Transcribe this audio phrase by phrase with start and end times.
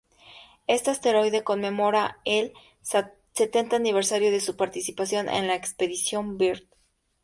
[0.65, 2.53] Este asteroide conmemora el
[3.35, 6.63] setenta aniversario de su participación en la expedición Byrd.